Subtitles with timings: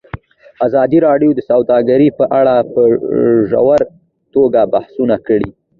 [0.67, 2.81] ازادي راډیو د سوداګري په اړه په
[3.49, 3.85] ژوره
[4.33, 5.49] توګه بحثونه کړي.